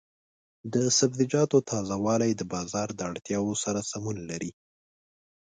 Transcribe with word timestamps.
د 0.73 0.75
سبزیجاتو 0.99 1.57
تازه 1.69 1.95
والي 2.05 2.31
د 2.35 2.41
بازار 2.53 2.87
د 2.95 2.99
اړتیاوو 3.11 3.53
سره 3.63 3.79
سمون 3.91 4.17
لري. 4.29 4.51